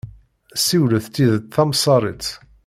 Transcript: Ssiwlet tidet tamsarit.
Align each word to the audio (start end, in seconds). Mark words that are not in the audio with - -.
Ssiwlet 0.57 1.05
tidet 1.13 1.47
tamsarit. 1.55 2.25